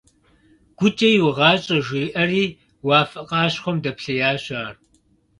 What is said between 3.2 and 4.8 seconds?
къащхъуэм дэплъеящ ар.